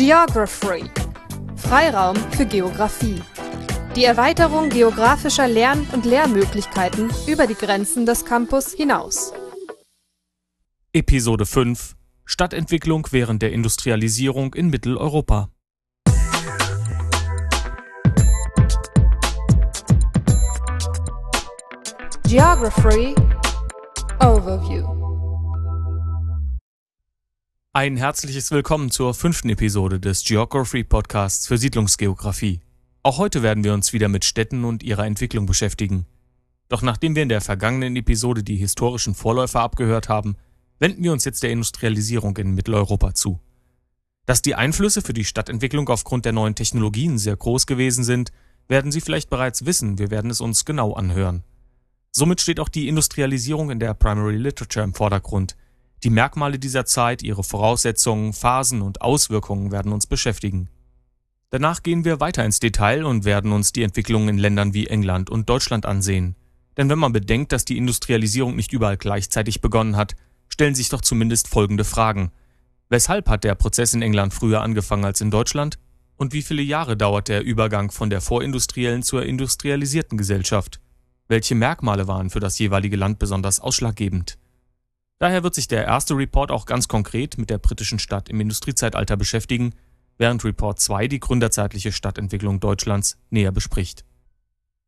[0.00, 0.90] Geography.
[1.56, 3.20] Freiraum für Geographie.
[3.94, 9.34] Die Erweiterung geografischer Lern- und Lehrmöglichkeiten über die Grenzen des Campus hinaus.
[10.94, 15.50] Episode 5 Stadtentwicklung während der Industrialisierung in Mitteleuropa.
[22.26, 23.14] Geography
[24.18, 24.99] Overview.
[27.72, 32.58] Ein herzliches Willkommen zur fünften Episode des Geography Podcasts für Siedlungsgeografie.
[33.04, 36.04] Auch heute werden wir uns wieder mit Städten und ihrer Entwicklung beschäftigen.
[36.68, 40.34] Doch nachdem wir in der vergangenen Episode die historischen Vorläufer abgehört haben,
[40.80, 43.38] wenden wir uns jetzt der Industrialisierung in Mitteleuropa zu.
[44.26, 48.32] Dass die Einflüsse für die Stadtentwicklung aufgrund der neuen Technologien sehr groß gewesen sind,
[48.66, 51.44] werden Sie vielleicht bereits wissen, wir werden es uns genau anhören.
[52.10, 55.54] Somit steht auch die Industrialisierung in der Primary Literature im Vordergrund.
[56.02, 60.70] Die Merkmale dieser Zeit, ihre Voraussetzungen, Phasen und Auswirkungen werden uns beschäftigen.
[61.50, 65.28] Danach gehen wir weiter ins Detail und werden uns die Entwicklungen in Ländern wie England
[65.28, 66.36] und Deutschland ansehen.
[66.76, 70.14] Denn wenn man bedenkt, dass die Industrialisierung nicht überall gleichzeitig begonnen hat,
[70.48, 72.30] stellen sich doch zumindest folgende Fragen.
[72.88, 75.78] Weshalb hat der Prozess in England früher angefangen als in Deutschland?
[76.16, 80.80] Und wie viele Jahre dauert der Übergang von der vorindustriellen zur industrialisierten Gesellschaft?
[81.28, 84.38] Welche Merkmale waren für das jeweilige Land besonders ausschlaggebend?
[85.20, 89.18] Daher wird sich der erste Report auch ganz konkret mit der britischen Stadt im Industriezeitalter
[89.18, 89.74] beschäftigen,
[90.16, 94.06] während Report 2 die gründerzeitliche Stadtentwicklung Deutschlands näher bespricht.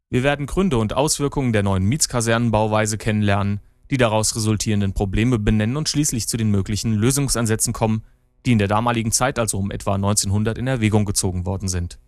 [0.09, 5.91] Wir werden Gründe und Auswirkungen der neuen Mietskasernenbauweise kennenlernen, die daraus resultierenden Probleme benennen und
[5.91, 8.03] schließlich zu den möglichen Lösungsansätzen kommen,
[8.47, 11.99] die in der damaligen Zeit, also um etwa 1900, in Erwägung gezogen worden sind.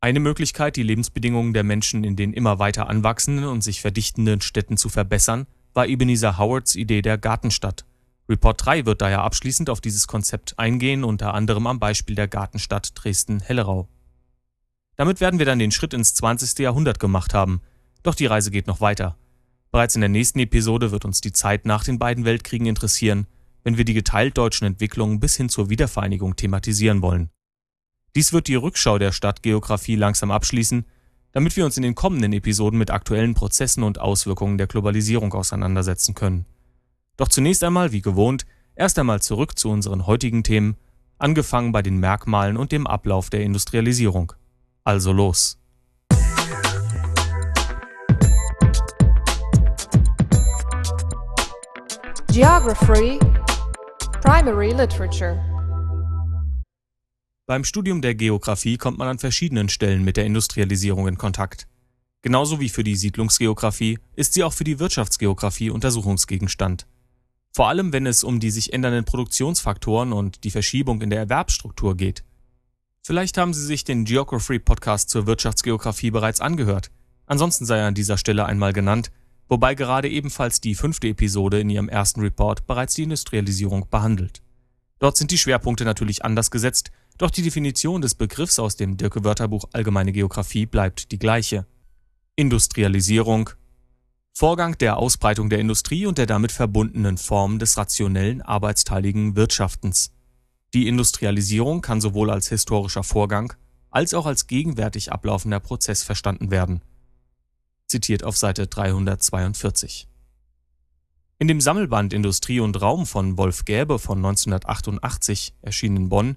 [0.00, 4.76] Eine Möglichkeit, die Lebensbedingungen der Menschen in den immer weiter anwachsenden und sich verdichtenden Städten
[4.76, 5.48] zu verbessern,
[5.78, 7.84] war Ebenezer Howards Idee der Gartenstadt.
[8.28, 12.90] Report 3 wird daher abschließend auf dieses Konzept eingehen, unter anderem am Beispiel der Gartenstadt
[12.96, 13.88] Dresden-Hellerau.
[14.96, 16.58] Damit werden wir dann den Schritt ins 20.
[16.58, 17.60] Jahrhundert gemacht haben.
[18.02, 19.16] Doch die Reise geht noch weiter.
[19.70, 23.28] Bereits in der nächsten Episode wird uns die Zeit nach den beiden Weltkriegen interessieren,
[23.62, 27.30] wenn wir die geteilt deutschen Entwicklungen bis hin zur Wiedervereinigung thematisieren wollen.
[28.16, 30.86] Dies wird die Rückschau der Stadtgeografie langsam abschließen,
[31.32, 36.14] damit wir uns in den kommenden Episoden mit aktuellen Prozessen und Auswirkungen der Globalisierung auseinandersetzen
[36.14, 36.46] können.
[37.16, 40.76] Doch zunächst einmal, wie gewohnt, erst einmal zurück zu unseren heutigen Themen,
[41.18, 44.32] angefangen bei den Merkmalen und dem Ablauf der Industrialisierung.
[44.84, 45.58] Also los!
[52.32, 53.18] Geography
[54.22, 55.57] Primary Literature
[57.48, 61.66] beim Studium der Geographie kommt man an verschiedenen Stellen mit der Industrialisierung in Kontakt.
[62.20, 66.86] Genauso wie für die Siedlungsgeographie ist sie auch für die Wirtschaftsgeographie Untersuchungsgegenstand.
[67.54, 71.96] Vor allem wenn es um die sich ändernden Produktionsfaktoren und die Verschiebung in der Erwerbsstruktur
[71.96, 72.22] geht.
[73.02, 76.90] Vielleicht haben Sie sich den Geography Podcast zur Wirtschaftsgeographie bereits angehört.
[77.24, 79.10] Ansonsten sei er an dieser Stelle einmal genannt,
[79.48, 84.42] wobei gerade ebenfalls die fünfte Episode in ihrem ersten Report bereits die Industrialisierung behandelt.
[84.98, 89.64] Dort sind die Schwerpunkte natürlich anders gesetzt doch die Definition des Begriffs aus dem Dirke-Wörterbuch
[89.72, 91.66] Allgemeine Geographie bleibt die gleiche.
[92.36, 93.50] Industrialisierung
[94.32, 100.12] Vorgang der Ausbreitung der Industrie und der damit verbundenen Form des rationellen, arbeitsteiligen Wirtschaftens.
[100.74, 103.52] Die Industrialisierung kann sowohl als historischer Vorgang
[103.90, 106.82] als auch als gegenwärtig ablaufender Prozess verstanden werden.
[107.86, 110.07] Zitiert auf Seite 342.
[111.40, 116.36] In dem Sammelband Industrie und Raum von Wolf Gäbe von 1988, erschienen in Bonn,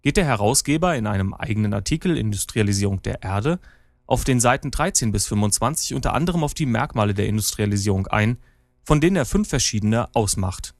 [0.00, 3.60] geht der Herausgeber in einem eigenen Artikel Industrialisierung der Erde
[4.06, 8.38] auf den Seiten 13 bis 25 unter anderem auf die Merkmale der Industrialisierung ein,
[8.84, 10.74] von denen er fünf verschiedene ausmacht.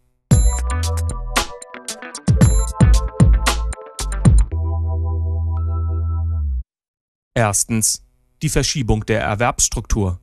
[7.35, 8.03] Erstens
[8.41, 10.21] die Verschiebung der Erwerbsstruktur.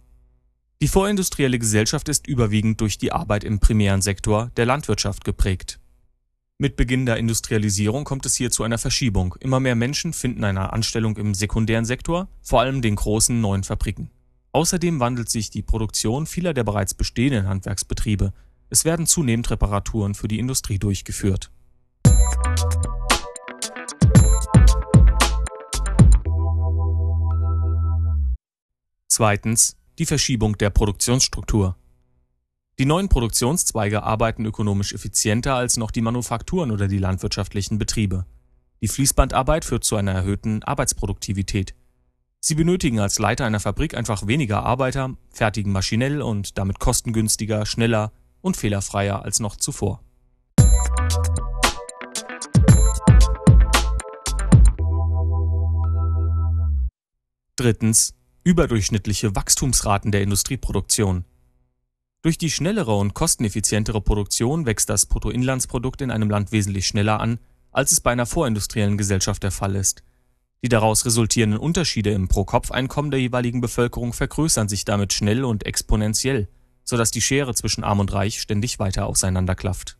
[0.85, 5.80] Die vorindustrielle Gesellschaft ist überwiegend durch die Arbeit im primären Sektor der Landwirtschaft geprägt.
[6.59, 9.33] Mit Beginn der Industrialisierung kommt es hier zu einer Verschiebung.
[9.39, 14.12] Immer mehr Menschen finden eine Anstellung im sekundären Sektor, vor allem den großen neuen Fabriken.
[14.51, 18.31] Außerdem wandelt sich die Produktion vieler der bereits bestehenden Handwerksbetriebe.
[18.69, 21.50] Es werden zunehmend Reparaturen für die Industrie durchgeführt.
[29.07, 31.77] Zweitens die Verschiebung der Produktionsstruktur.
[32.77, 38.25] Die neuen Produktionszweige arbeiten ökonomisch effizienter als noch die Manufakturen oder die landwirtschaftlichen Betriebe.
[38.81, 41.74] Die Fließbandarbeit führt zu einer erhöhten Arbeitsproduktivität.
[42.42, 48.12] Sie benötigen als Leiter einer Fabrik einfach weniger Arbeiter, fertigen maschinell und damit kostengünstiger, schneller
[48.42, 50.01] und fehlerfreier als noch zuvor.
[57.56, 58.13] Drittens
[58.45, 61.25] Überdurchschnittliche Wachstumsraten der Industrieproduktion.
[62.21, 67.39] Durch die schnellere und kosteneffizientere Produktion wächst das Bruttoinlandsprodukt in einem Land wesentlich schneller an,
[67.71, 70.03] als es bei einer vorindustriellen Gesellschaft der Fall ist.
[70.63, 76.47] Die daraus resultierenden Unterschiede im Pro-Kopf-Einkommen der jeweiligen Bevölkerung vergrößern sich damit schnell und exponentiell,
[76.83, 79.97] sodass die Schere zwischen Arm und Reich ständig weiter auseinanderklafft.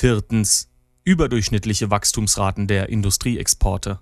[0.00, 0.68] Viertens.
[1.06, 4.00] Überdurchschnittliche Wachstumsraten der Industrieexporte.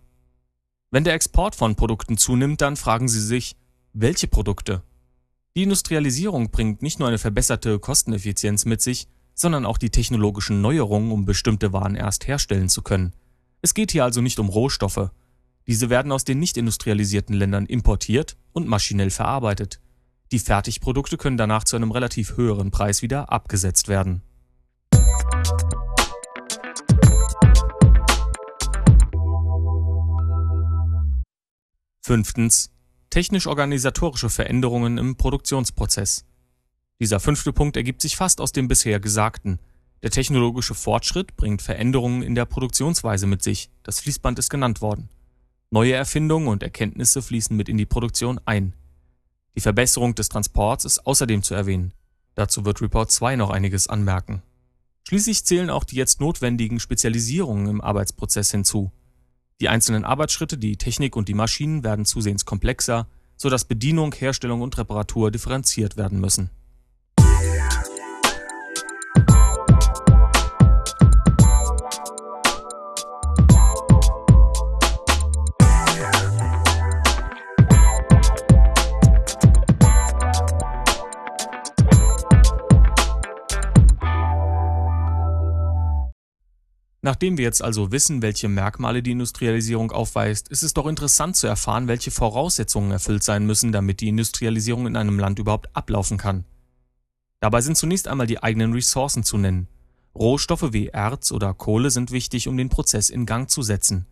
[0.92, 3.56] Wenn der Export von Produkten zunimmt, dann fragen Sie sich,
[3.92, 4.84] welche Produkte?
[5.56, 11.10] Die Industrialisierung bringt nicht nur eine verbesserte Kosteneffizienz mit sich, sondern auch die technologischen Neuerungen,
[11.10, 13.12] um bestimmte Waren erst herstellen zu können.
[13.62, 15.10] Es geht hier also nicht um Rohstoffe.
[15.66, 19.80] Diese werden aus den nicht industrialisierten Ländern importiert und maschinell verarbeitet.
[20.30, 24.22] Die Fertigprodukte können danach zu einem relativ höheren Preis wieder abgesetzt werden.
[32.04, 32.72] Fünftens
[33.10, 36.24] technisch-organisatorische Veränderungen im Produktionsprozess.
[36.98, 39.60] Dieser fünfte Punkt ergibt sich fast aus dem bisher Gesagten.
[40.02, 45.10] Der technologische Fortschritt bringt Veränderungen in der Produktionsweise mit sich, das Fließband ist genannt worden.
[45.70, 48.74] Neue Erfindungen und Erkenntnisse fließen mit in die Produktion ein.
[49.54, 51.94] Die Verbesserung des Transports ist außerdem zu erwähnen.
[52.34, 54.42] Dazu wird Report 2 noch einiges anmerken.
[55.06, 58.90] Schließlich zählen auch die jetzt notwendigen Spezialisierungen im Arbeitsprozess hinzu.
[59.62, 63.06] Die einzelnen Arbeitsschritte, die Technik und die Maschinen werden zusehends komplexer,
[63.36, 66.50] sodass Bedienung, Herstellung und Reparatur differenziert werden müssen.
[87.04, 91.48] Nachdem wir jetzt also wissen, welche Merkmale die Industrialisierung aufweist, ist es doch interessant zu
[91.48, 96.44] erfahren, welche Voraussetzungen erfüllt sein müssen, damit die Industrialisierung in einem Land überhaupt ablaufen kann.
[97.40, 99.66] Dabei sind zunächst einmal die eigenen Ressourcen zu nennen.
[100.14, 104.06] Rohstoffe wie Erz oder Kohle sind wichtig, um den Prozess in Gang zu setzen.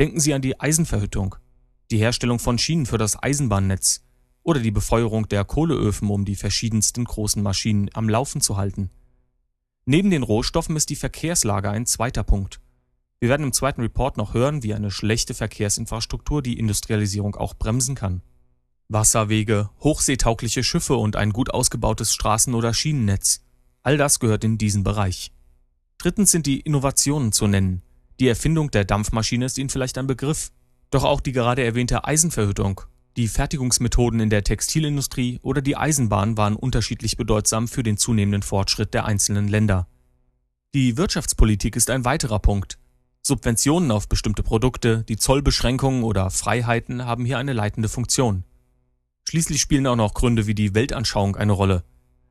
[0.00, 1.36] Denken Sie an die Eisenverhüttung,
[1.92, 4.02] die Herstellung von Schienen für das Eisenbahnnetz
[4.42, 8.90] oder die Befeuerung der Kohleöfen, um die verschiedensten großen Maschinen am Laufen zu halten.
[9.90, 12.60] Neben den Rohstoffen ist die Verkehrslage ein zweiter Punkt.
[13.20, 17.94] Wir werden im zweiten Report noch hören, wie eine schlechte Verkehrsinfrastruktur die Industrialisierung auch bremsen
[17.94, 18.20] kann.
[18.90, 23.40] Wasserwege, hochseetaugliche Schiffe und ein gut ausgebautes Straßen- oder Schienennetz.
[23.82, 25.32] All das gehört in diesen Bereich.
[25.96, 27.80] Drittens sind die Innovationen zu nennen.
[28.20, 30.52] Die Erfindung der Dampfmaschine ist Ihnen vielleicht ein Begriff.
[30.90, 32.82] Doch auch die gerade erwähnte Eisenverhüttung
[33.18, 38.94] die Fertigungsmethoden in der Textilindustrie oder die Eisenbahn waren unterschiedlich bedeutsam für den zunehmenden Fortschritt
[38.94, 39.88] der einzelnen Länder.
[40.72, 42.78] Die Wirtschaftspolitik ist ein weiterer Punkt.
[43.20, 48.44] Subventionen auf bestimmte Produkte, die Zollbeschränkungen oder Freiheiten haben hier eine leitende Funktion.
[49.28, 51.82] Schließlich spielen auch noch Gründe wie die Weltanschauung eine Rolle.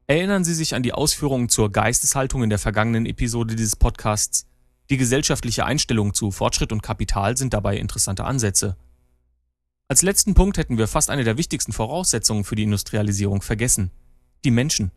[0.07, 4.48] Erinnern Sie sich an die Ausführungen zur Geisteshaltung in der vergangenen Episode dieses Podcasts.
[4.89, 8.78] Die gesellschaftliche Einstellung zu Fortschritt und Kapital sind dabei interessante Ansätze.
[9.89, 13.91] Als letzten Punkt hätten wir fast eine der wichtigsten Voraussetzungen für die Industrialisierung vergessen.
[14.44, 14.91] Die Menschen.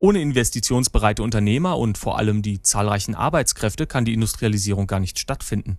[0.00, 5.78] Ohne investitionsbereite Unternehmer und vor allem die zahlreichen Arbeitskräfte kann die Industrialisierung gar nicht stattfinden.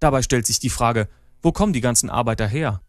[0.00, 1.08] Dabei stellt sich die Frage,
[1.42, 2.80] wo kommen die ganzen Arbeiter her?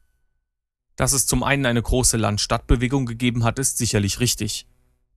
[0.95, 4.65] Dass es zum einen eine große Land-Stadt-Bewegung gegeben hat, ist sicherlich richtig.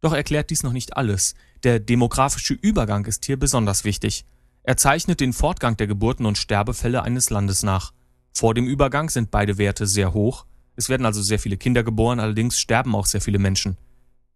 [0.01, 1.35] Doch erklärt dies noch nicht alles.
[1.63, 4.25] Der demografische Übergang ist hier besonders wichtig.
[4.65, 7.93] Er zeichnet den Fortgang der Geburten und Sterbefälle eines Landes nach.
[8.33, 12.19] Vor dem Übergang sind beide Werte sehr hoch, es werden also sehr viele Kinder geboren,
[12.19, 13.77] allerdings sterben auch sehr viele Menschen.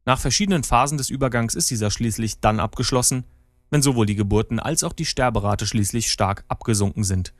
[0.04, 3.24] Nach verschiedenen Phasen des Übergangs ist dieser schließlich dann abgeschlossen,
[3.70, 7.32] wenn sowohl die Geburten als auch die Sterberate schließlich stark abgesunken sind.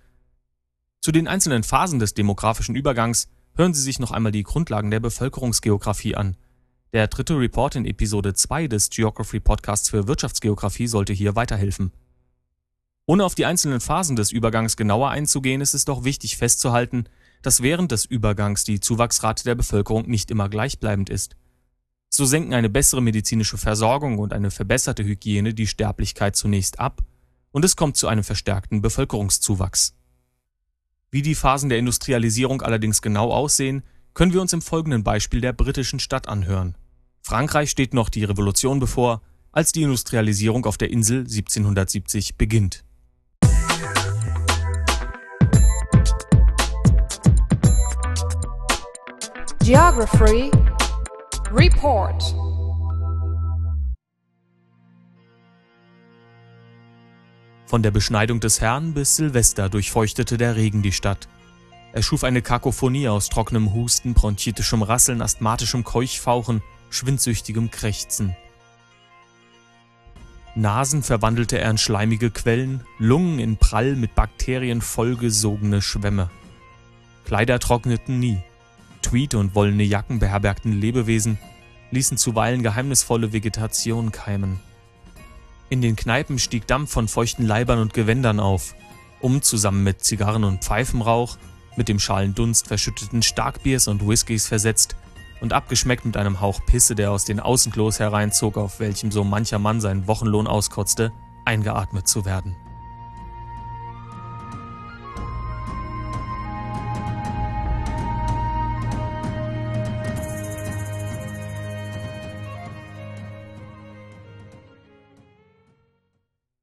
[1.01, 5.01] Zu den einzelnen Phasen des demografischen Übergangs hören Sie sich noch einmal die Grundlagen der
[5.01, 6.37] Bevölkerungsgeografie an.
[6.93, 11.93] Der dritte Report in Episode 2 des Geography Podcasts für Wirtschaftsgeografie sollte hier weiterhelfen.
[13.07, 17.05] Ohne auf die einzelnen Phasen des Übergangs genauer einzugehen, ist es doch wichtig festzuhalten,
[17.43, 21.37] dass während des Übergangs die Zuwachsrate der Bevölkerung nicht immer gleichbleibend ist.
[22.09, 27.03] So senken eine bessere medizinische Versorgung und eine verbesserte Hygiene die Sterblichkeit zunächst ab
[27.53, 29.95] und es kommt zu einem verstärkten Bevölkerungszuwachs.
[31.11, 33.85] Wie die Phasen der Industrialisierung allerdings genau aussehen,
[34.15, 36.77] können wir uns im folgenden Beispiel der britischen Stadt anhören.
[37.23, 39.23] Frankreich steht noch die Revolution bevor,
[39.53, 42.86] als die Industrialisierung auf der Insel 1770 beginnt.
[49.67, 50.49] Geography
[51.51, 52.23] Report
[57.67, 61.27] Von der Beschneidung des Herrn bis Silvester durchfeuchtete der Regen die Stadt.
[61.93, 68.37] Er schuf eine Kakophonie aus trockenem Husten, bronchitischem Rasseln, asthmatischem Keuchfauchen, schwindsüchtigem Krächzen.
[70.55, 76.31] Nasen verwandelte er in schleimige Quellen, Lungen in prall mit Bakterien vollgesogene Schwämme.
[77.25, 78.41] Kleider trockneten nie.
[79.07, 81.39] Tweed und wollene Jacken beherbergten Lebewesen,
[81.93, 84.59] ließen zuweilen geheimnisvolle Vegetation keimen.
[85.69, 88.75] In den Kneipen stieg Dampf von feuchten Leibern und Gewändern auf,
[89.21, 91.39] um zusammen mit Zigarren und Pfeifenrauch
[91.77, 94.97] mit dem schalen Dunst verschütteten Starkbiers und Whiskys versetzt
[95.41, 99.61] und abgeschmeckt mit einem Hauch Pisse, der aus den Außenklos hereinzog, auf welchem so mancher
[99.61, 101.13] Mann seinen Wochenlohn auskotzte,
[101.45, 102.57] eingeatmet zu werden.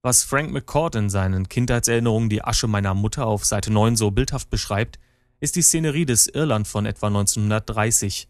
[0.06, 4.50] Was Frank McCord in seinen Kindheitserinnerungen Die Asche meiner Mutter auf Seite 9 so bildhaft
[4.50, 5.00] beschreibt,
[5.40, 8.28] ist die Szenerie des Irland von etwa 1930.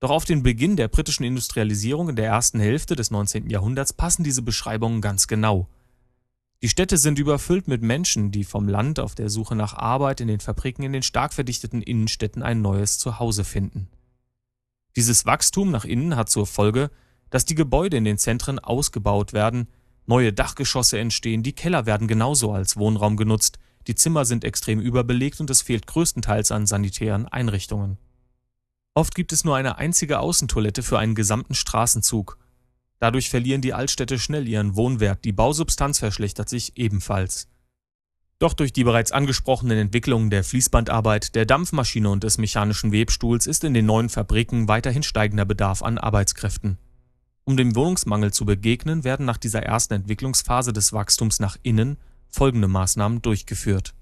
[0.00, 3.50] Doch auf den Beginn der britischen Industrialisierung in der ersten Hälfte des 19.
[3.50, 5.68] Jahrhunderts passen diese Beschreibungen ganz genau.
[6.60, 10.26] Die Städte sind überfüllt mit Menschen, die vom Land auf der Suche nach Arbeit in
[10.26, 13.88] den Fabriken in den stark verdichteten Innenstädten ein neues Zuhause finden.
[14.96, 16.90] Dieses Wachstum nach innen hat zur Folge,
[17.30, 19.68] dass die Gebäude in den Zentren ausgebaut werden,
[20.06, 25.40] Neue Dachgeschosse entstehen, die Keller werden genauso als Wohnraum genutzt, die Zimmer sind extrem überbelegt
[25.40, 27.98] und es fehlt größtenteils an sanitären Einrichtungen.
[28.94, 32.38] Oft gibt es nur eine einzige Außentoilette für einen gesamten Straßenzug.
[32.98, 37.48] Dadurch verlieren die Altstädte schnell ihren Wohnwert, die Bausubstanz verschlechtert sich ebenfalls.
[38.40, 43.64] Doch durch die bereits angesprochenen Entwicklungen der Fließbandarbeit, der Dampfmaschine und des mechanischen Webstuhls ist
[43.64, 46.78] in den neuen Fabriken weiterhin steigender Bedarf an Arbeitskräften.
[47.44, 51.96] Um dem Wohnungsmangel zu begegnen, werden nach dieser ersten Entwicklungsphase des Wachstums nach innen
[52.28, 53.94] folgende Maßnahmen durchgeführt.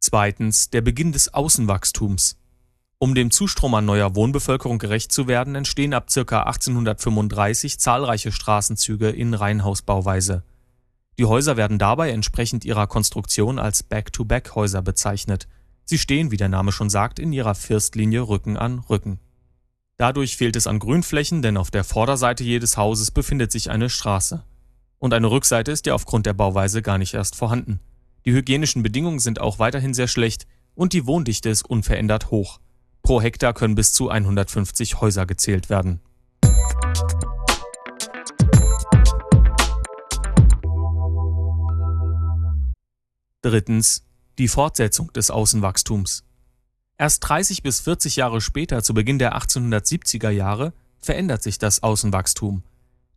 [0.00, 2.38] Zweitens der Beginn des Außenwachstums.
[3.00, 6.44] Um dem Zustrom an neuer Wohnbevölkerung gerecht zu werden, entstehen ab ca.
[6.44, 10.42] 1835 zahlreiche Straßenzüge in Reihenhausbauweise.
[11.18, 15.46] Die Häuser werden dabei entsprechend ihrer Konstruktion als Back-to-Back-Häuser bezeichnet
[15.90, 19.20] Sie stehen, wie der Name schon sagt, in ihrer Firstlinie Rücken an Rücken.
[19.96, 24.44] Dadurch fehlt es an Grünflächen, denn auf der Vorderseite jedes Hauses befindet sich eine Straße.
[24.98, 27.80] Und eine Rückseite ist ja aufgrund der Bauweise gar nicht erst vorhanden.
[28.26, 32.60] Die hygienischen Bedingungen sind auch weiterhin sehr schlecht und die Wohndichte ist unverändert hoch.
[33.00, 36.02] Pro Hektar können bis zu 150 Häuser gezählt werden.
[43.40, 44.07] Drittens
[44.38, 46.24] die Fortsetzung des Außenwachstums.
[46.96, 52.62] Erst 30 bis 40 Jahre später, zu Beginn der 1870er Jahre, verändert sich das Außenwachstum.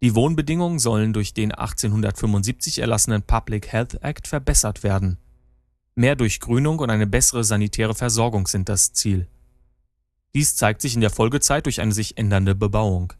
[0.01, 5.17] Die Wohnbedingungen sollen durch den 1875 erlassenen Public Health Act verbessert werden.
[5.93, 9.27] Mehr Durchgrünung und eine bessere sanitäre Versorgung sind das Ziel.
[10.33, 13.13] Dies zeigt sich in der Folgezeit durch eine sich ändernde Bebauung.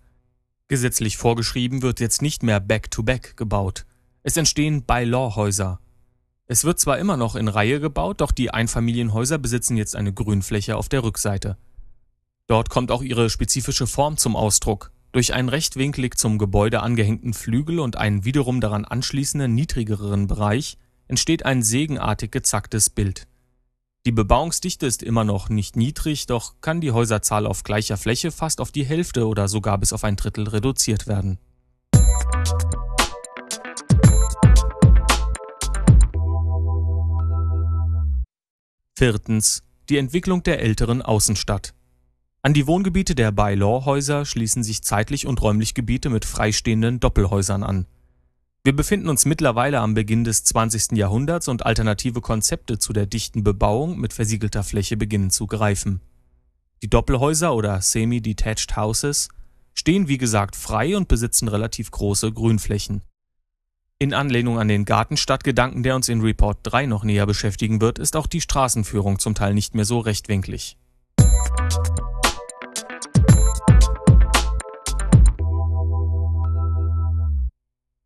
[0.70, 3.86] Gesetzlich vorgeschrieben wird jetzt nicht mehr Back-to-Back -back gebaut.
[4.24, 5.81] Es entstehen By-Law-Häuser.
[6.52, 10.76] Es wird zwar immer noch in Reihe gebaut, doch die Einfamilienhäuser besitzen jetzt eine Grünfläche
[10.76, 11.56] auf der Rückseite.
[12.48, 14.92] Dort kommt auch ihre spezifische Form zum Ausdruck.
[15.14, 20.78] Durch einen rechtwinklig zum Gebäude angehängten Flügel und einen wiederum daran anschließenden niedrigeren Bereich
[21.08, 23.28] entsteht ein sägenartig gezacktes Bild.
[24.06, 28.60] Die Bebauungsdichte ist immer noch nicht niedrig, doch kann die Häuserzahl auf gleicher Fläche fast
[28.60, 31.40] auf die Hälfte oder sogar bis auf ein Drittel reduziert werden.
[38.98, 39.64] Viertens.
[39.90, 41.74] Die Entwicklung der älteren Außenstadt.
[42.44, 47.88] An die Wohngebiete der By-Law-Häuser schließen sich zeitlich und räumlich Gebiete mit freistehenden Doppelhäusern an.
[48.64, 50.98] Wir befinden uns mittlerweile am Beginn des 20.
[50.98, 56.02] Jahrhunderts und alternative Konzepte zu der dichten Bebauung mit versiegelter Fläche beginnen zu greifen.
[56.84, 59.30] Die Doppelhäuser oder Semi-Detached Houses
[59.74, 63.04] stehen wie gesagt frei und besitzen relativ große Grünflächen.
[64.02, 68.16] In Anlehnung an den Gartenstadtgedanken, der uns in Report 3 noch näher beschäftigen wird, ist
[68.16, 70.76] auch die Straßenführung zum Teil nicht mehr so rechtwinklig.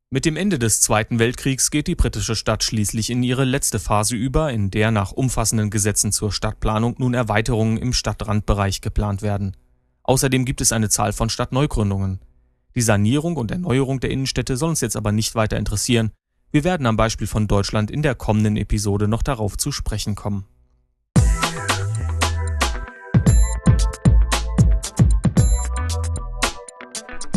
[0.09, 4.17] Mit dem Ende des Zweiten Weltkriegs geht die britische Stadt schließlich in ihre letzte Phase
[4.17, 9.55] über, in der nach umfassenden Gesetzen zur Stadtplanung nun Erweiterungen im Stadtrandbereich geplant werden.
[10.03, 12.19] Außerdem gibt es eine Zahl von Stadtneugründungen.
[12.77, 16.12] Die Sanierung und Erneuerung der Innenstädte soll uns jetzt aber nicht weiter interessieren.
[16.51, 20.46] Wir werden am Beispiel von Deutschland in der kommenden Episode noch darauf zu sprechen kommen.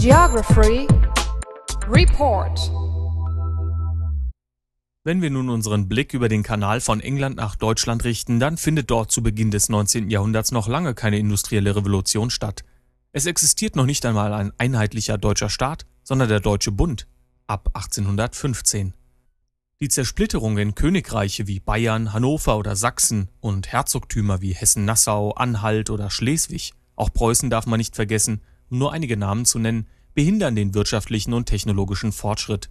[0.01, 0.89] Geography
[1.89, 2.59] Report
[5.05, 8.91] Wenn wir nun unseren Blick über den Kanal von England nach Deutschland richten, dann findet
[8.91, 10.11] dort zu Beginn des 19.
[10.11, 12.65] Jahrhunderts noch lange keine industrielle Revolution statt.
[13.19, 17.09] Es existiert noch nicht einmal ein einheitlicher deutscher Staat, sondern der Deutsche Bund
[17.49, 18.95] ab 1815.
[19.81, 26.11] Die Zersplitterung in Königreiche wie Bayern, Hannover oder Sachsen und Herzogtümer wie Hessen-Nassau, Anhalt oder
[26.11, 30.75] Schleswig, auch Preußen darf man nicht vergessen, um nur einige Namen zu nennen, behindern den
[30.75, 32.71] wirtschaftlichen und technologischen Fortschritt.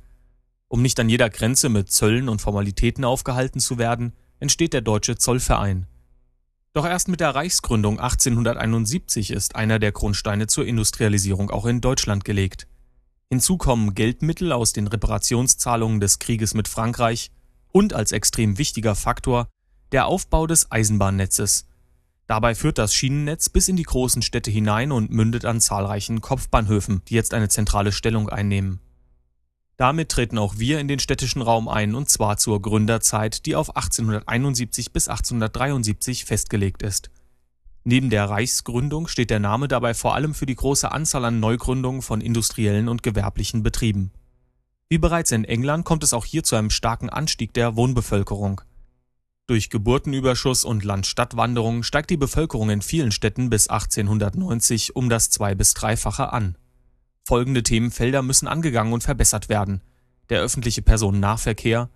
[0.69, 5.17] Um nicht an jeder Grenze mit Zöllen und Formalitäten aufgehalten zu werden, entsteht der Deutsche
[5.17, 5.87] Zollverein.
[6.77, 12.23] Doch erst mit der Reichsgründung 1871 ist einer der Grundsteine zur Industrialisierung auch in Deutschland
[12.23, 12.67] gelegt.
[13.31, 17.31] Hinzu kommen Geldmittel aus den Reparationszahlungen des Krieges mit Frankreich
[17.71, 19.47] und als extrem wichtiger Faktor
[19.91, 21.65] der Aufbau des Eisenbahnnetzes,
[22.27, 27.01] Dabei führt das Schienennetz bis in die großen Städte hinein und mündet an zahlreichen Kopfbahnhöfen,
[27.07, 28.81] die jetzt eine zentrale Stellung einnehmen.
[29.77, 33.75] Damit treten auch wir in den städtischen Raum ein, und zwar zur Gründerzeit, die auf
[33.75, 37.11] 1871 bis 1873 festgelegt ist.
[37.83, 42.01] Neben der Reichsgründung steht der Name dabei vor allem für die große Anzahl an Neugründungen
[42.01, 44.11] von industriellen und gewerblichen Betrieben.
[44.89, 48.61] Wie bereits in England kommt es auch hier zu einem starken Anstieg der Wohnbevölkerung.
[49.45, 55.55] Durch Geburtenüberschuss und Land-Stadt-Wanderung steigt die Bevölkerung in vielen Städten bis 1890 um das zwei-
[55.55, 56.57] bis dreifache an.
[57.27, 59.81] Folgende Themenfelder müssen angegangen und verbessert werden:
[60.29, 61.89] der öffentliche Personennahverkehr,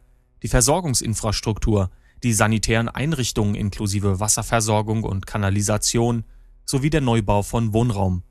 [0.44, 1.90] die Versorgungsinfrastruktur,
[2.22, 6.26] die sanitären Einrichtungen inklusive Wasserversorgung und Kanalisation
[6.66, 8.24] sowie der Neubau von Wohnraum.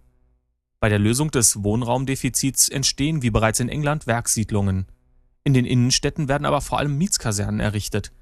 [0.78, 4.84] Bei der Lösung des Wohnraumdefizits entstehen wie bereits in England Werkssiedlungen.
[5.42, 8.12] In den Innenstädten werden aber vor allem Mietskasernen errichtet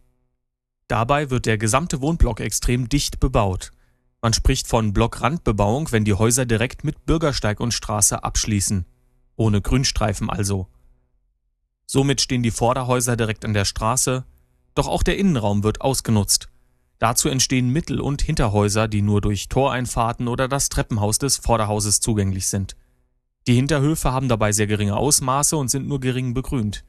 [0.86, 3.72] Dabei wird der gesamte Wohnblock extrem dicht bebaut.
[4.20, 8.84] Man spricht von Blockrandbebauung, wenn die Häuser direkt mit Bürgersteig und Straße abschließen.
[9.36, 10.66] Ohne Grünstreifen also.
[11.86, 14.24] Somit stehen die Vorderhäuser direkt an der Straße,
[14.74, 16.48] doch auch der Innenraum wird ausgenutzt.
[16.98, 22.48] Dazu entstehen Mittel- und Hinterhäuser, die nur durch Toreinfahrten oder das Treppenhaus des Vorderhauses zugänglich
[22.48, 22.76] sind.
[23.46, 26.84] Die Hinterhöfe haben dabei sehr geringe Ausmaße und sind nur gering begrünt.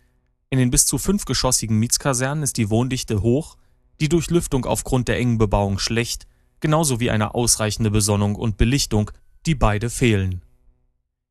[0.50, 3.56] In den bis zu fünfgeschossigen Mietskasernen ist die Wohndichte hoch,
[4.02, 6.26] die Durchlüftung aufgrund der engen Bebauung schlecht,
[6.62, 9.12] genauso wie eine ausreichende Besonnung und Belichtung,
[9.46, 10.42] die beide fehlen.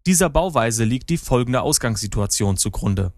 [0.07, 3.13] Dieser Bauweise liegt die folgende Ausgangssituation zugrunde.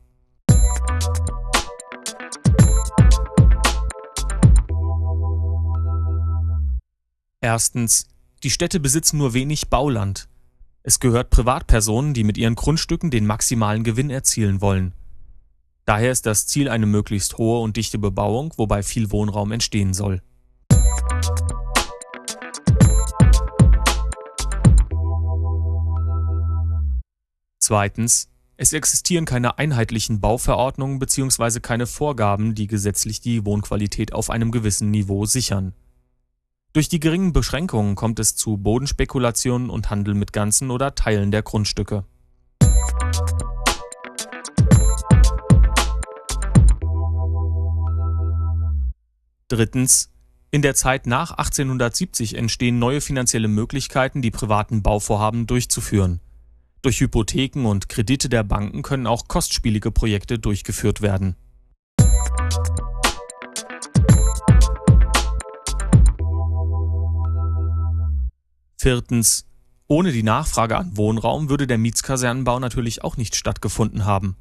[7.40, 8.06] Erstens,
[8.42, 10.28] die Städte besitzen nur wenig Bauland.
[10.82, 14.94] Es gehört Privatpersonen, die mit ihren Grundstücken den maximalen Gewinn erzielen wollen.
[15.84, 20.22] Daher ist das Ziel eine möglichst hohe und dichte Bebauung, wobei viel Wohnraum entstehen soll.
[27.70, 28.28] Zweitens.
[28.56, 31.60] Es existieren keine einheitlichen Bauverordnungen bzw.
[31.60, 35.72] keine Vorgaben, die gesetzlich die Wohnqualität auf einem gewissen Niveau sichern.
[36.72, 41.42] Durch die geringen Beschränkungen kommt es zu Bodenspekulationen und Handel mit ganzen oder Teilen der
[41.42, 42.04] Grundstücke.
[49.46, 50.10] Drittens.
[50.50, 56.20] In der Zeit nach 1870 entstehen neue finanzielle Möglichkeiten, die privaten Bauvorhaben durchzuführen.
[56.82, 61.36] Durch Hypotheken und Kredite der Banken können auch kostspielige Projekte durchgeführt werden.
[68.78, 69.44] Viertens.
[69.88, 74.36] Ohne die Nachfrage an Wohnraum würde der Mietskasernenbau natürlich auch nicht stattgefunden haben.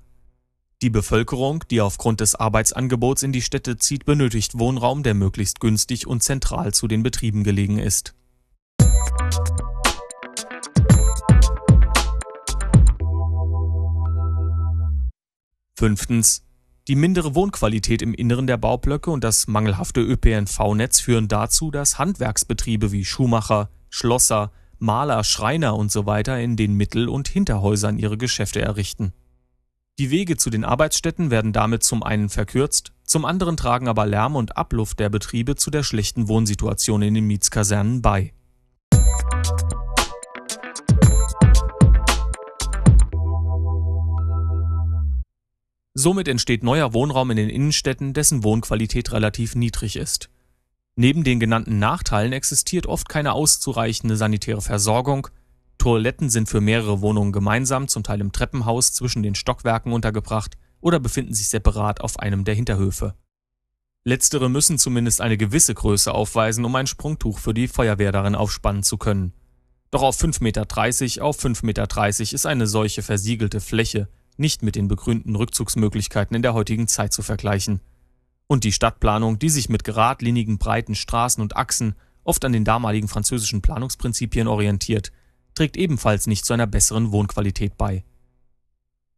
[0.81, 6.07] Die Bevölkerung, die aufgrund des Arbeitsangebots in die Städte zieht, benötigt Wohnraum, der möglichst günstig
[6.07, 8.15] und zentral zu den Betrieben gelegen ist.
[15.79, 16.43] Fünftens.
[16.87, 22.91] Die mindere Wohnqualität im Inneren der Baublöcke und das mangelhafte ÖPNV-Netz führen dazu, dass Handwerksbetriebe
[22.91, 26.23] wie Schuhmacher, Schlosser, Maler, Schreiner usw.
[26.25, 29.13] So in den Mittel- und Hinterhäusern ihre Geschäfte errichten
[29.99, 34.37] die Wege zu den Arbeitsstätten werden damit zum einen verkürzt, zum anderen tragen aber Lärm
[34.37, 38.31] und Abluft der Betriebe zu der schlechten Wohnsituation in den Mietskasernen bei.
[46.01, 50.29] Somit entsteht neuer Wohnraum in den Innenstädten, dessen Wohnqualität relativ niedrig ist.
[50.95, 55.27] Neben den genannten Nachteilen existiert oft keine auszureichende sanitäre Versorgung,
[55.77, 61.01] Toiletten sind für mehrere Wohnungen gemeinsam, zum Teil im Treppenhaus zwischen den Stockwerken untergebracht oder
[61.01, 63.15] befinden sich separat auf einem der Hinterhöfe.
[64.05, 68.83] Letztere müssen zumindest eine gewisse Größe aufweisen, um ein Sprungtuch für die Feuerwehr darin aufspannen
[68.83, 69.33] zu können.
[69.91, 74.07] Doch auf 5,30 Meter auf 5,30 Meter ist eine solche versiegelte Fläche
[74.39, 77.81] nicht mit den begrünten Rückzugsmöglichkeiten in der heutigen Zeit zu vergleichen.
[78.47, 83.07] Und die Stadtplanung, die sich mit geradlinigen breiten Straßen und Achsen oft an den damaligen
[83.07, 85.11] französischen Planungsprinzipien orientiert,
[85.55, 88.03] trägt ebenfalls nicht zu einer besseren Wohnqualität bei.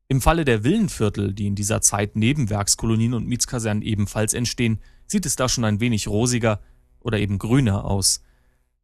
[0.07, 5.25] Im Falle der Villenviertel, die in dieser Zeit neben Werkskolonien und Mietskasernen ebenfalls entstehen, sieht
[5.25, 6.59] es da schon ein wenig rosiger
[6.99, 8.21] oder eben grüner aus.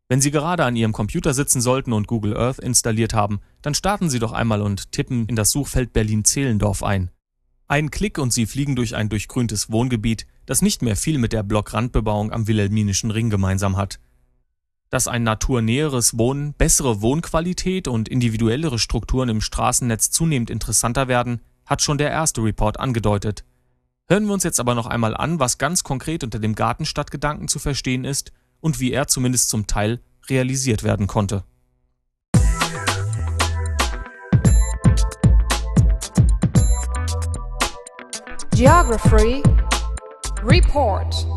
[0.09, 4.09] Wenn Sie gerade an Ihrem Computer sitzen sollten und Google Earth installiert haben, dann starten
[4.09, 7.11] Sie doch einmal und tippen in das Suchfeld Berlin-Zehlendorf ein.
[7.67, 11.43] Ein Klick und Sie fliegen durch ein durchgrüntes Wohngebiet, das nicht mehr viel mit der
[11.43, 13.99] Blockrandbebauung am Wilhelminischen Ring gemeinsam hat.
[14.89, 21.81] Dass ein naturnäheres Wohnen, bessere Wohnqualität und individuellere Strukturen im Straßennetz zunehmend interessanter werden, hat
[21.81, 23.43] schon der erste Report angedeutet.
[24.07, 27.59] Hören wir uns jetzt aber noch einmal an, was ganz konkret unter dem Gartenstadtgedanken zu
[27.59, 31.43] verstehen ist und wie er zumindest zum Teil realisiert werden konnte.
[38.51, 39.43] Geography
[40.43, 41.27] Report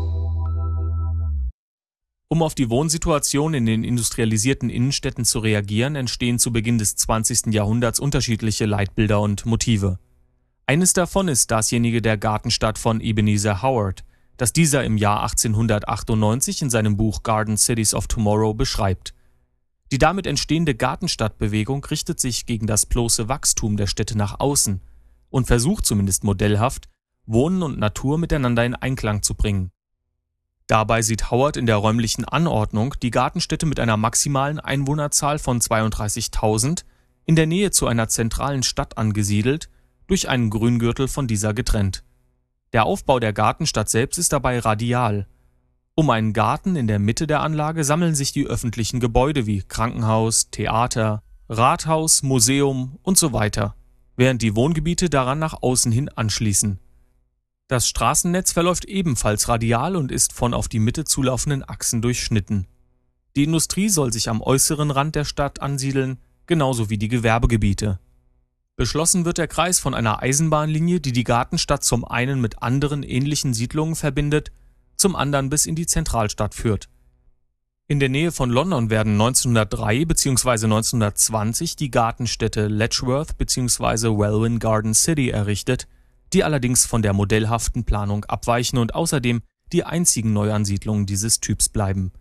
[2.31, 7.47] um auf die Wohnsituation in den industrialisierten Innenstädten zu reagieren, entstehen zu Beginn des 20.
[7.47, 9.99] Jahrhunderts unterschiedliche Leitbilder und Motive.
[10.65, 14.05] Eines davon ist dasjenige der Gartenstadt von Ebenezer Howard,
[14.41, 19.13] das dieser im Jahr 1898 in seinem Buch Garden Cities of Tomorrow beschreibt.
[19.91, 24.81] Die damit entstehende Gartenstadtbewegung richtet sich gegen das bloße Wachstum der Städte nach außen
[25.29, 26.89] und versucht zumindest modellhaft,
[27.27, 29.69] Wohnen und Natur miteinander in Einklang zu bringen.
[30.65, 36.83] Dabei sieht Howard in der räumlichen Anordnung die Gartenstädte mit einer maximalen Einwohnerzahl von 32.000
[37.25, 39.69] in der Nähe zu einer zentralen Stadt angesiedelt,
[40.07, 42.03] durch einen Grüngürtel von dieser getrennt.
[42.73, 45.27] Der Aufbau der Gartenstadt selbst ist dabei radial.
[45.93, 50.49] Um einen Garten in der Mitte der Anlage sammeln sich die öffentlichen Gebäude wie Krankenhaus,
[50.51, 53.75] Theater, Rathaus, Museum und so weiter,
[54.15, 56.79] während die Wohngebiete daran nach außen hin anschließen.
[57.67, 62.67] Das Straßennetz verläuft ebenfalls radial und ist von auf die Mitte zulaufenden Achsen durchschnitten.
[63.35, 67.99] Die Industrie soll sich am äußeren Rand der Stadt ansiedeln, genauso wie die Gewerbegebiete.
[68.75, 73.53] Beschlossen wird der Kreis von einer Eisenbahnlinie, die die Gartenstadt zum einen mit anderen ähnlichen
[73.53, 74.51] Siedlungen verbindet,
[74.95, 76.89] zum anderen bis in die Zentralstadt führt.
[77.87, 80.49] In der Nähe von London werden 1903 bzw.
[80.49, 84.17] 1920 die Gartenstädte Letchworth bzw.
[84.17, 85.87] Welwyn Garden City errichtet,
[86.31, 89.41] die allerdings von der modellhaften Planung abweichen und außerdem
[89.73, 92.13] die einzigen Neuansiedlungen dieses Typs bleiben.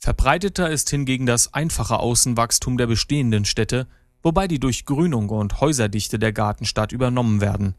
[0.00, 3.86] Verbreiteter ist hingegen das einfache Außenwachstum der bestehenden Städte,
[4.22, 7.74] wobei die Durchgrünung und Häuserdichte der Gartenstadt übernommen werden.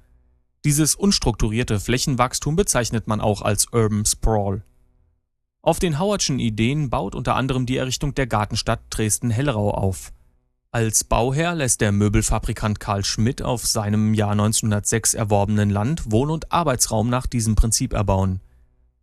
[0.65, 4.63] Dieses unstrukturierte Flächenwachstum bezeichnet man auch als Urban Sprawl.
[5.62, 10.12] Auf den Howardschen Ideen baut unter anderem die Errichtung der Gartenstadt Dresden-Hellerau auf.
[10.71, 16.52] Als Bauherr lässt der Möbelfabrikant Karl Schmidt auf seinem Jahr 1906 erworbenen Land Wohn- und
[16.52, 18.39] Arbeitsraum nach diesem Prinzip erbauen.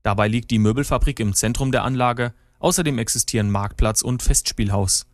[0.03, 5.07] Dabei liegt die Möbelfabrik im Zentrum der Anlage, außerdem existieren Marktplatz und Festspielhaus.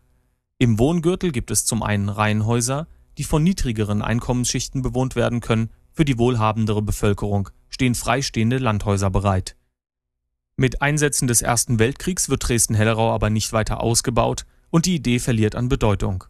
[0.62, 2.86] Im Wohngürtel gibt es zum einen Reihenhäuser,
[3.18, 9.56] die von niedrigeren Einkommensschichten bewohnt werden können, für die wohlhabendere Bevölkerung stehen freistehende Landhäuser bereit.
[10.54, 15.56] Mit Einsätzen des Ersten Weltkriegs wird Dresden-Hellerau aber nicht weiter ausgebaut und die Idee verliert
[15.56, 16.22] an Bedeutung.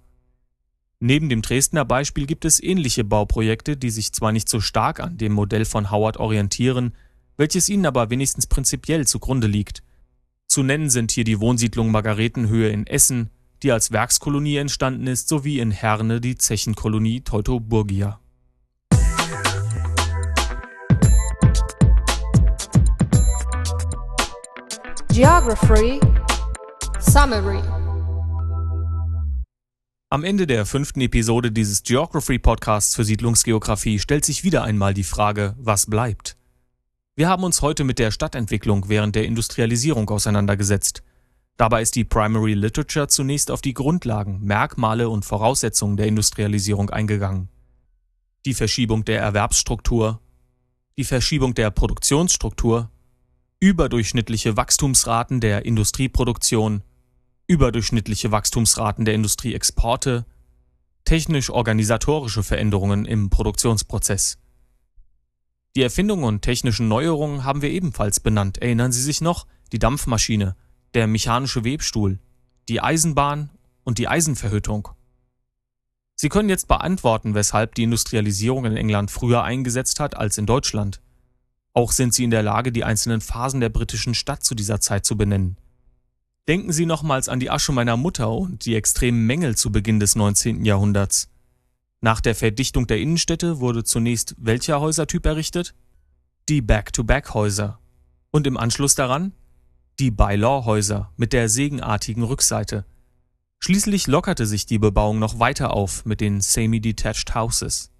[0.98, 5.18] Neben dem Dresdner Beispiel gibt es ähnliche Bauprojekte, die sich zwar nicht so stark an
[5.18, 6.94] dem Modell von Howard orientieren,
[7.36, 9.82] welches ihnen aber wenigstens prinzipiell zugrunde liegt.
[10.46, 13.28] Zu nennen sind hier die Wohnsiedlung Margaretenhöhe in Essen,
[13.62, 18.18] die als Werkskolonie entstanden ist, sowie in Herne die Zechenkolonie Teutoburgia.
[25.08, 26.00] Geography
[27.00, 27.62] Summary
[30.12, 35.04] am Ende der fünften Episode dieses Geography Podcasts für Siedlungsgeografie stellt sich wieder einmal die
[35.04, 36.36] Frage, was bleibt?
[37.16, 41.02] Wir haben uns heute mit der Stadtentwicklung während der Industrialisierung auseinandergesetzt.
[41.62, 47.50] Dabei ist die Primary Literature zunächst auf die Grundlagen, Merkmale und Voraussetzungen der Industrialisierung eingegangen.
[48.44, 50.18] Die Verschiebung der Erwerbsstruktur,
[50.98, 52.90] die Verschiebung der Produktionsstruktur,
[53.60, 56.82] überdurchschnittliche Wachstumsraten der Industrieproduktion,
[57.46, 60.26] überdurchschnittliche Wachstumsraten der Industrieexporte,
[61.04, 64.36] technisch-organisatorische Veränderungen im Produktionsprozess.
[65.76, 68.58] Die Erfindungen und technischen Neuerungen haben wir ebenfalls benannt.
[68.58, 69.46] Erinnern Sie sich noch?
[69.70, 70.56] Die Dampfmaschine,
[70.94, 72.18] der mechanische Webstuhl,
[72.68, 73.50] die Eisenbahn
[73.84, 74.88] und die Eisenverhüttung.
[76.14, 81.00] Sie können jetzt beantworten, weshalb die Industrialisierung in England früher eingesetzt hat als in Deutschland.
[81.72, 85.06] Auch sind Sie in der Lage, die einzelnen Phasen der britischen Stadt zu dieser Zeit
[85.06, 85.56] zu benennen.
[86.46, 90.14] Denken Sie nochmals an die Asche meiner Mutter und die extremen Mängel zu Beginn des
[90.16, 90.64] 19.
[90.64, 91.28] Jahrhunderts.
[92.00, 95.74] Nach der Verdichtung der Innenstädte wurde zunächst welcher Häusertyp errichtet?
[96.48, 97.78] Die Back-to-Back-Häuser.
[98.32, 99.32] Und im Anschluss daran
[100.02, 102.84] die By-Law-Häuser mit der segenartigen Rückseite.
[103.60, 107.92] Schließlich lockerte sich die Bebauung noch weiter auf mit den Semi-Detached Houses.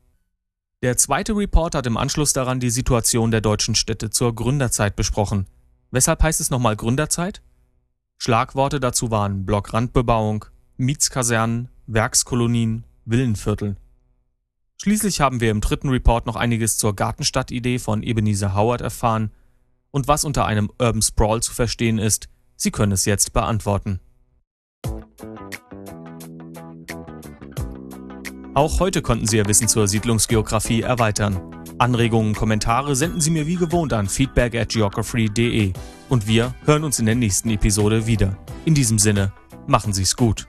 [0.83, 5.47] Der zweite Report hat im Anschluss daran die Situation der deutschen Städte zur Gründerzeit besprochen.
[5.93, 7.41] Weshalb heißt es nochmal Gründerzeit?
[8.19, 10.47] Schlagworte dazu waren Blockrandbebauung,
[10.79, 13.77] Mietskasernen, Werkskolonien, Villenviertel.
[14.83, 19.31] Schließlich haben wir im dritten Report noch einiges zur Gartenstadtidee von Ebenezer Howard erfahren
[19.93, 22.29] und was unter einem Urban Sprawl zu verstehen ist.
[22.57, 24.01] Sie können es jetzt beantworten.
[28.55, 31.41] Auch heute konnten Sie Ihr Wissen zur Siedlungsgeografie erweitern.
[31.79, 35.73] Anregungen, Kommentare senden Sie mir wie gewohnt an feedback at geography.de.
[36.09, 38.37] Und wir hören uns in der nächsten Episode wieder.
[38.67, 39.33] In diesem Sinne,
[39.67, 40.47] machen Sie es gut.